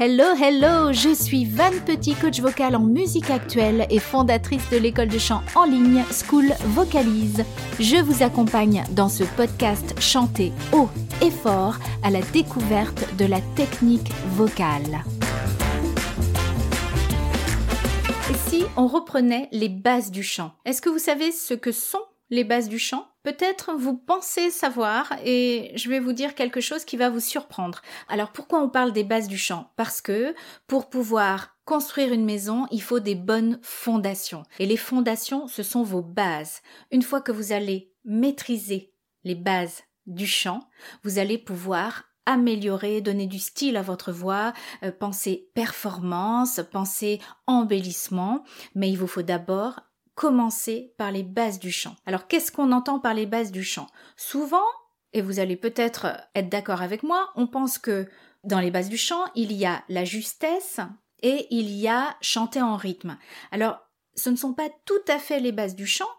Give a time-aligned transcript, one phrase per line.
[0.00, 5.08] Hello, hello, je suis Van Petit, coach vocal en musique actuelle et fondatrice de l'école
[5.08, 7.44] de chant en ligne School Vocalise.
[7.80, 10.88] Je vous accompagne dans ce podcast chanté haut
[11.20, 15.02] et fort à la découverte de la technique vocale.
[18.30, 20.52] Et si on reprenait les bases du chant?
[20.64, 25.12] Est-ce que vous savez ce que sont les bases du chant Peut-être vous pensez savoir
[25.22, 27.82] et je vais vous dire quelque chose qui va vous surprendre.
[28.08, 29.70] Alors pourquoi on parle des bases du chant?
[29.76, 30.34] Parce que
[30.66, 34.44] pour pouvoir construire une maison, il faut des bonnes fondations.
[34.58, 36.62] Et les fondations, ce sont vos bases.
[36.90, 40.60] Une fois que vous allez maîtriser les bases du chant,
[41.04, 48.44] vous allez pouvoir améliorer, donner du style à votre voix, euh, penser performance, penser embellissement,
[48.74, 49.80] mais il vous faut d'abord
[50.18, 51.94] commencer par les bases du chant.
[52.04, 53.86] Alors qu'est-ce qu'on entend par les bases du chant?
[54.16, 54.66] Souvent,
[55.12, 58.08] et vous allez peut-être être d'accord avec moi, on pense que
[58.42, 60.80] dans les bases du chant, il y a la justesse
[61.22, 63.16] et il y a chanter en rythme.
[63.52, 63.78] Alors,
[64.16, 66.10] ce ne sont pas tout à fait les bases du chant,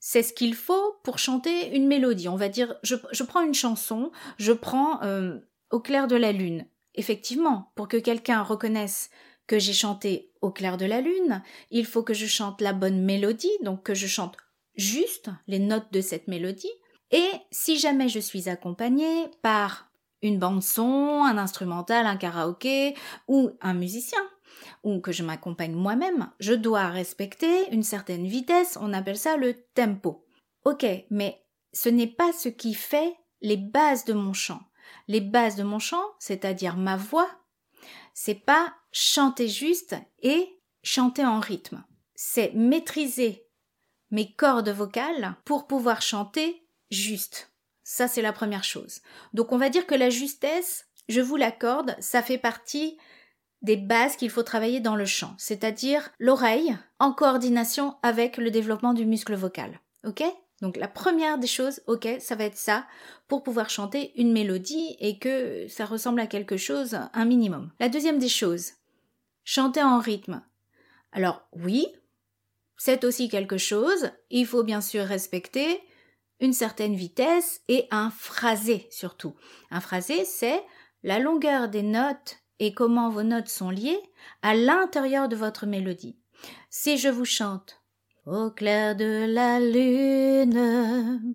[0.00, 2.30] c'est ce qu'il faut pour chanter une mélodie.
[2.30, 5.38] On va dire, je, prends une chanson, je prends euh,
[5.70, 6.64] Au clair de la lune.
[6.94, 9.10] Effectivement, pour que quelqu'un reconnaisse
[9.46, 13.02] que j'ai chanté au clair de la lune, il faut que je chante la bonne
[13.02, 14.36] mélodie, donc que je chante
[14.74, 16.72] juste les notes de cette mélodie,
[17.10, 19.90] et si jamais je suis accompagnée par
[20.22, 22.94] une bande son, un instrumental, un karaoké
[23.28, 24.22] ou un musicien,
[24.82, 29.54] ou que je m'accompagne moi-même, je dois respecter une certaine vitesse, on appelle ça le
[29.74, 30.24] tempo.
[30.64, 34.60] Ok, mais ce n'est pas ce qui fait les bases de mon chant.
[35.08, 37.28] Les bases de mon chant, c'est-à-dire ma voix,
[38.14, 41.82] c'est pas chanter juste et chanter en rythme.
[42.14, 43.46] C'est maîtriser
[44.10, 47.50] mes cordes vocales pour pouvoir chanter juste.
[47.82, 49.00] Ça, c'est la première chose.
[49.32, 52.96] Donc, on va dire que la justesse, je vous l'accorde, ça fait partie
[53.62, 58.92] des bases qu'il faut travailler dans le chant, c'est-à-dire l'oreille en coordination avec le développement
[58.92, 59.80] du muscle vocal.
[60.04, 60.22] Ok?
[60.60, 62.86] Donc la première des choses, ok, ça va être ça
[63.28, 67.70] pour pouvoir chanter une mélodie et que ça ressemble à quelque chose, un minimum.
[67.80, 68.72] La deuxième des choses,
[69.44, 70.42] chanter en rythme.
[71.12, 71.86] Alors oui,
[72.76, 75.80] c'est aussi quelque chose, il faut bien sûr respecter
[76.40, 79.34] une certaine vitesse et un phrasé surtout.
[79.70, 80.62] Un phrasé, c'est
[81.02, 84.00] la longueur des notes et comment vos notes sont liées
[84.42, 86.18] à l'intérieur de votre mélodie.
[86.70, 87.82] Si je vous chante
[88.26, 91.34] au clair de la lune.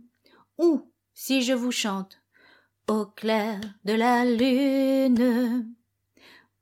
[0.58, 2.22] Ou, si je vous chante,
[2.88, 5.77] au clair de la lune.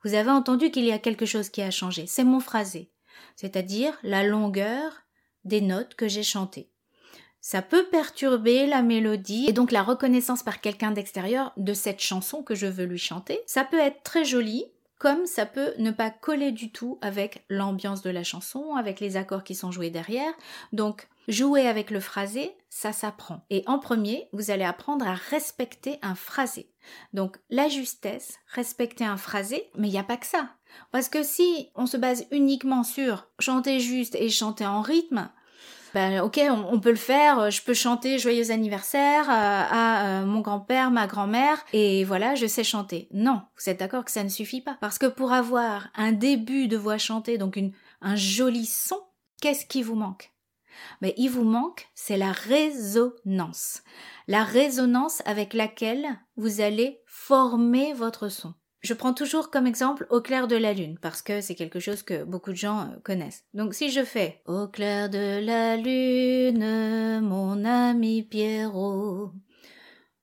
[0.06, 2.06] Vous avez entendu qu'il y a quelque chose qui a changé.
[2.06, 2.92] C'est mon phrasé,
[3.36, 5.02] c'est-à-dire la longueur
[5.46, 6.70] des notes que j'ai chantées.
[7.42, 12.44] Ça peut perturber la mélodie et donc la reconnaissance par quelqu'un d'extérieur de cette chanson
[12.44, 13.40] que je veux lui chanter.
[13.48, 14.66] Ça peut être très joli,
[15.00, 19.18] comme ça peut ne pas coller du tout avec l'ambiance de la chanson, avec les
[19.18, 20.34] accords qui sont joués derrière.
[20.72, 23.46] Donc, jouer avec le phrasé, ça s'apprend.
[23.50, 26.72] Et en premier, vous allez apprendre à respecter un phrasé.
[27.14, 30.50] Donc, la justesse, respecter un phrasé, mais il n'y a pas que ça.
[30.92, 35.30] Parce que si on se base uniquement sur chanter juste et chanter en rythme,
[35.96, 40.42] ben, ok, on, peut le faire, je peux chanter joyeux anniversaire euh, à, euh, mon
[40.42, 43.08] grand-père, ma grand-mère, et voilà, je sais chanter.
[43.14, 44.78] Non, vous êtes d'accord que ça ne suffit pas.
[44.82, 47.58] Parce que pour avoir un début de voix chantée, donc
[48.02, 49.00] un joli son,
[49.42, 50.35] qu'est-ce qui vous manque?
[51.02, 53.84] Mais il vous manque, c'est la résonance.
[54.28, 58.54] La résonance avec laquelle vous allez former votre son.
[58.82, 62.04] Je prends toujours comme exemple Au clair de la lune, parce que c'est quelque chose
[62.04, 63.44] que beaucoup de gens euh, connaissent.
[63.56, 69.32] Donc si je fais Au clair de la lune, mon ami Pierrot,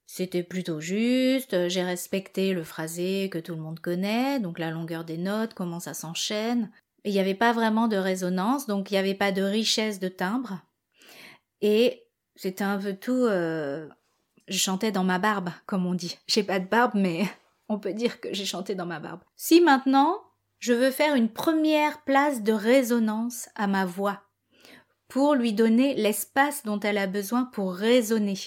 [0.07, 5.05] c'était plutôt juste, j'ai respecté le phrasé que tout le monde connaît, donc la longueur
[5.05, 6.71] des notes, comment ça s'enchaîne.
[7.05, 10.09] Il n'y avait pas vraiment de résonance, donc il n'y avait pas de richesse de
[10.09, 10.61] timbre.
[11.61, 12.05] Et
[12.37, 13.13] c'était un peu tout...
[13.13, 13.89] Euh,
[14.49, 16.19] je chantais dans ma barbe, comme on dit.
[16.27, 17.25] J'ai pas de barbe, mais
[17.69, 19.21] on peut dire que j'ai chanté dans ma barbe.
[19.37, 20.23] Si maintenant,
[20.59, 24.23] je veux faire une première place de résonance à ma voix,
[25.13, 28.39] pour lui donner l'espace dont elle a besoin pour résonner.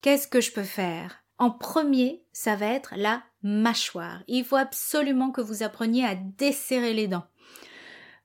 [0.00, 1.18] Qu'est-ce que je peux faire?
[1.36, 4.22] En premier, ça va être la mâchoire.
[4.28, 7.26] Il faut absolument que vous appreniez à desserrer les dents.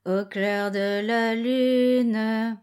[0.05, 2.57] Au clair de la lune.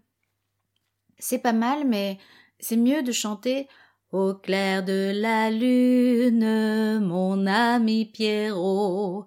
[1.18, 2.18] C'est pas mal, mais
[2.58, 3.68] c'est mieux de chanter
[4.12, 9.26] au clair de la lune, mon ami Pierrot,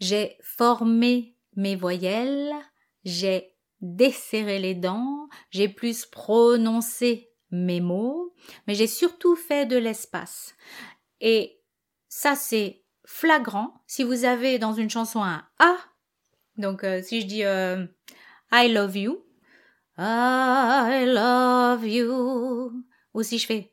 [0.00, 2.52] j'ai formé mes voyelles,
[3.04, 8.34] j'ai desserré les dents, j'ai plus prononcé mes mots,
[8.66, 10.54] mais j'ai surtout fait de l'espace.
[11.20, 11.60] Et
[12.08, 15.76] ça, c'est flagrant si vous avez dans une chanson un A.
[16.56, 17.86] Donc euh, si je dis euh,
[18.52, 19.24] I love you,
[19.98, 22.84] I love you,
[23.14, 23.70] ou si je fais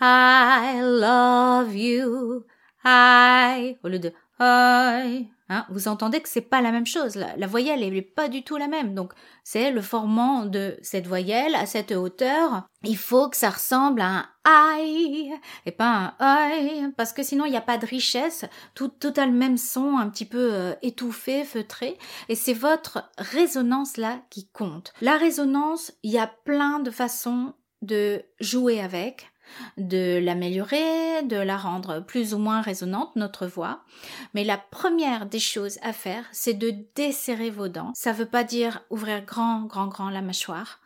[0.00, 2.44] I love you,
[2.84, 7.16] I, au lieu de I, Hein, vous entendez que c'est pas la même chose.
[7.16, 8.94] La, voyelle n'est pas du tout la même.
[8.94, 9.12] Donc,
[9.44, 12.66] c'est le formant de cette voyelle à cette hauteur.
[12.84, 15.30] Il faut que ça ressemble à un I
[15.66, 18.46] et pas un I, parce que sinon il n'y a pas de richesse.
[18.74, 21.98] Tout, tout a le même son, un petit peu euh, étouffé, feutré.
[22.30, 24.94] Et c'est votre résonance là qui compte.
[25.02, 27.52] La résonance, il y a plein de façons
[27.82, 29.31] de jouer avec
[29.76, 33.82] de l'améliorer, de la rendre plus ou moins résonante, notre voix.
[34.34, 37.92] Mais la première des choses à faire, c'est de desserrer vos dents.
[37.94, 40.80] Ça ne veut pas dire ouvrir grand, grand, grand la mâchoire.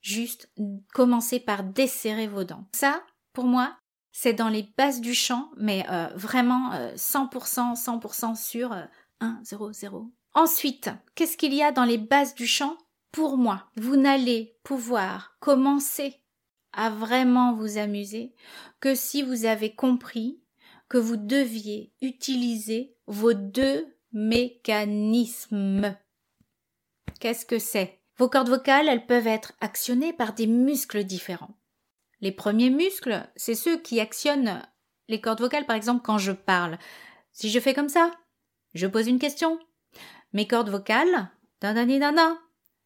[0.00, 0.48] Juste
[0.94, 2.64] commencer par desserrer vos dents.
[2.72, 3.76] Ça, pour moi,
[4.12, 8.74] c'est dans les bases du chant, mais euh, vraiment 100%, euh, 100% sûr,
[9.20, 10.10] 1, 0, 0.
[10.34, 12.76] Ensuite, qu'est-ce qu'il y a dans les bases du chant
[13.12, 16.20] Pour moi, vous n'allez pouvoir commencer
[16.76, 18.34] à vraiment vous amuser
[18.80, 20.40] que si vous avez compris
[20.88, 25.96] que vous deviez utiliser vos deux mécanismes.
[27.18, 28.00] Qu'est-ce que c'est?
[28.18, 31.56] Vos cordes vocales, elles peuvent être actionnées par des muscles différents.
[32.20, 34.62] Les premiers muscles, c'est ceux qui actionnent
[35.08, 36.78] les cordes vocales, par exemple, quand je parle.
[37.32, 38.10] Si je fais comme ça,
[38.74, 39.58] je pose une question.
[40.32, 41.30] Mes cordes vocales,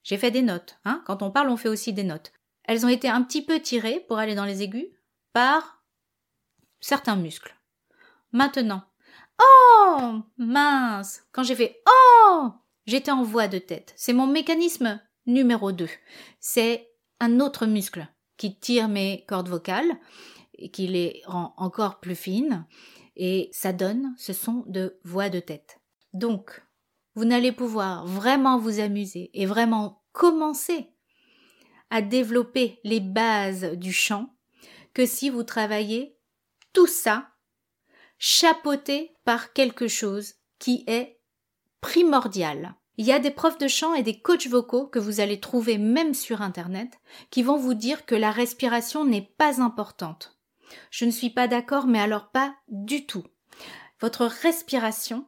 [0.02, 0.78] j'ai fait des notes.
[0.84, 2.32] Hein quand on parle, on fait aussi des notes
[2.70, 4.86] elles ont été un petit peu tirées pour aller dans les aigus
[5.32, 5.82] par
[6.78, 7.56] certains muscles.
[8.30, 8.84] Maintenant,
[9.42, 12.50] oh mince, quand j'ai fait oh,
[12.86, 13.92] j'étais en voix de tête.
[13.96, 15.88] C'est mon mécanisme numéro 2.
[16.38, 16.88] C'est
[17.18, 18.06] un autre muscle
[18.36, 19.98] qui tire mes cordes vocales
[20.54, 22.64] et qui les rend encore plus fines
[23.16, 25.80] et ça donne ce son de voix de tête.
[26.12, 26.62] Donc,
[27.16, 30.92] vous n'allez pouvoir vraiment vous amuser et vraiment commencer
[31.90, 34.34] à développer les bases du chant
[34.94, 36.16] que si vous travaillez
[36.72, 37.28] tout ça
[38.18, 41.20] chapeauté par quelque chose qui est
[41.80, 42.74] primordial.
[42.96, 45.78] Il y a des profs de chant et des coachs vocaux que vous allez trouver
[45.78, 46.98] même sur Internet
[47.30, 50.38] qui vont vous dire que la respiration n'est pas importante.
[50.90, 53.24] Je ne suis pas d'accord, mais alors pas du tout.
[54.00, 55.26] Votre respiration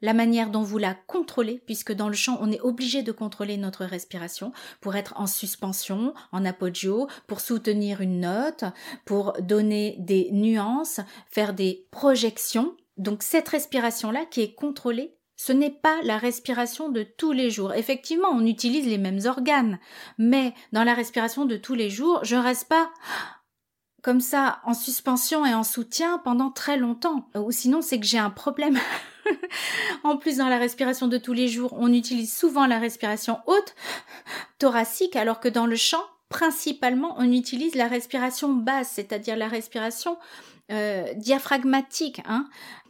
[0.00, 3.56] la manière dont vous la contrôlez, puisque dans le chant, on est obligé de contrôler
[3.56, 8.64] notre respiration pour être en suspension, en apogeo, pour soutenir une note,
[9.04, 11.00] pour donner des nuances,
[11.30, 12.76] faire des projections.
[12.96, 17.72] Donc cette respiration-là qui est contrôlée, ce n'est pas la respiration de tous les jours.
[17.72, 19.78] Effectivement, on utilise les mêmes organes,
[20.18, 22.90] mais dans la respiration de tous les jours, je ne reste pas
[24.02, 27.28] comme ça en suspension et en soutien pendant très longtemps.
[27.36, 28.78] Ou sinon, c'est que j'ai un problème.
[30.04, 33.74] en plus, dans la respiration de tous les jours, on utilise souvent la respiration haute,
[34.58, 40.18] thoracique, alors que dans le chant, principalement, on utilise la respiration basse, c'est-à-dire la respiration
[40.70, 42.20] euh, diaphragmatique.
[42.26, 42.48] Hein.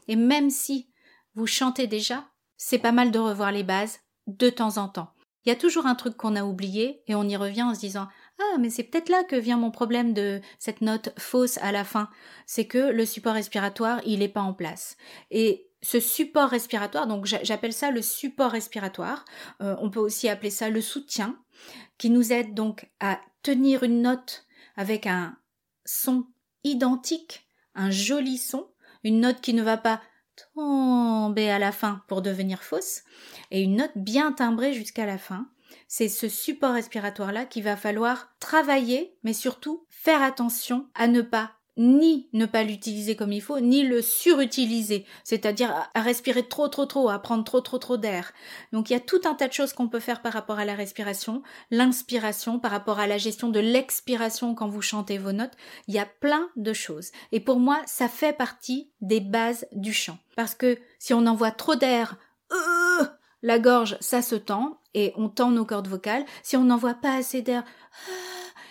[0.08, 0.88] Et même si
[1.34, 2.24] vous chantez déjà,
[2.56, 5.10] c'est pas mal de revoir les bases de temps en temps.
[5.44, 7.80] Il y a toujours un truc qu'on a oublié et on y revient en se
[7.80, 8.08] disant
[8.40, 11.84] ah, mais c'est peut-être là que vient mon problème de cette note fausse à la
[11.84, 12.08] fin.
[12.46, 14.96] C'est que le support respiratoire, il n'est pas en place.
[15.30, 19.24] Et ce support respiratoire, donc j'appelle ça le support respiratoire,
[19.62, 21.38] euh, on peut aussi appeler ça le soutien,
[21.98, 25.36] qui nous aide donc à tenir une note avec un
[25.84, 26.26] son
[26.64, 28.68] identique, un joli son,
[29.04, 30.00] une note qui ne va pas
[30.54, 33.02] tomber à la fin pour devenir fausse,
[33.50, 35.48] et une note bien timbrée jusqu'à la fin.
[35.86, 41.52] C'est ce support respiratoire-là qu'il va falloir travailler, mais surtout faire attention à ne pas
[41.78, 46.84] ni ne pas l'utiliser comme il faut, ni le surutiliser, c'est-à-dire à respirer trop trop
[46.84, 48.32] trop, à prendre trop trop trop d'air.
[48.72, 50.64] Donc il y a tout un tas de choses qu'on peut faire par rapport à
[50.64, 55.56] la respiration, l'inspiration, par rapport à la gestion de l'expiration quand vous chantez vos notes,
[55.86, 57.12] il y a plein de choses.
[57.32, 60.18] Et pour moi, ça fait partie des bases du chant.
[60.36, 62.16] Parce que si on envoie trop d'air,
[62.52, 63.04] euh,
[63.42, 66.24] la gorge, ça se tend, et on tend nos cordes vocales.
[66.42, 67.64] Si on n'envoie pas assez d'air,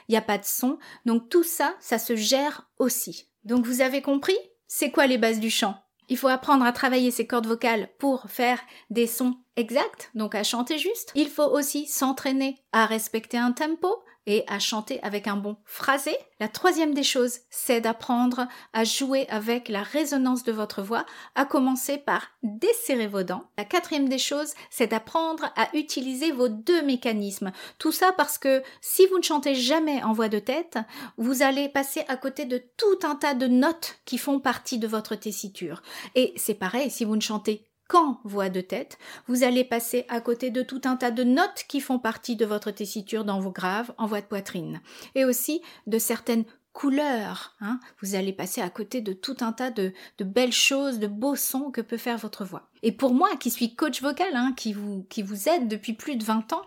[0.07, 0.77] il n'y a pas de son.
[1.05, 3.27] Donc tout ça, ça se gère aussi.
[3.43, 4.37] Donc vous avez compris?
[4.67, 5.75] C'est quoi les bases du chant?
[6.09, 8.59] Il faut apprendre à travailler ses cordes vocales pour faire
[8.89, 11.11] des sons exact, donc à chanter juste.
[11.15, 16.15] Il faut aussi s'entraîner à respecter un tempo, et à chanter avec un bon phrasé.
[16.39, 21.45] La troisième des choses, c'est d'apprendre à jouer avec la résonance de votre voix, à
[21.45, 23.45] commencer par desserrer vos dents.
[23.57, 27.53] La quatrième des choses, c'est d'apprendre à utiliser vos deux mécanismes.
[27.79, 30.77] Tout ça parce que si vous ne chantez jamais en voix de tête,
[31.17, 34.87] vous allez passer à côté de tout un tas de notes qui font partie de
[34.87, 35.81] votre tessiture.
[36.15, 40.22] Et c'est pareil, si vous ne chantez quand voix de tête, vous allez passer à
[40.22, 43.51] côté de tout un tas de notes qui font partie de votre tessiture dans vos
[43.51, 44.82] graves en voix de poitrine,
[45.15, 47.56] et aussi de certaines couleurs.
[47.60, 47.79] Hein.
[48.01, 51.72] Vous allez passer à côté de tout un tas de, belles choses, de beaux sons
[51.72, 52.70] que peut faire votre voix.
[52.84, 56.17] Et pour moi, qui suis coach vocal, hein, qui, vous, qui vous aide depuis plus
[56.17, 56.62] de 20 ans,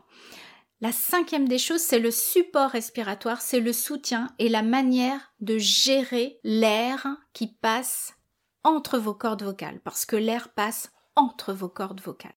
[0.81, 5.59] la cinquième des choses, c'est le support respiratoire, c'est le soutien et la manière de
[5.59, 8.15] gérer l'air qui passe
[8.65, 12.33] entre vos cordes vocales, parce que l'air passe entre vos cordes vocales.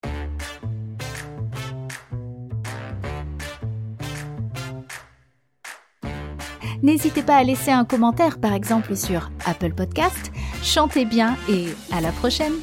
[6.81, 10.33] N'hésitez pas à laisser un commentaire par exemple sur Apple Podcast.
[10.61, 12.53] Chantez bien et à la prochaine